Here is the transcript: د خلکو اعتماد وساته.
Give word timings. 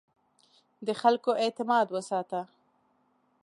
د 0.85 0.87
خلکو 1.01 1.31
اعتماد 1.43 1.87
وساته. 1.91 2.41